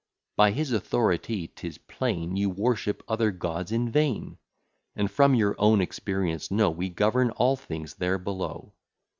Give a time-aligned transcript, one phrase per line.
[0.35, 4.39] By his authority 'tis plain You worship other gods in vain;
[4.95, 8.73] And from your own experience know We govern all things there below.